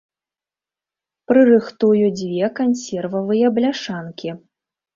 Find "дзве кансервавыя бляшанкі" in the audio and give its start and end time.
2.17-4.29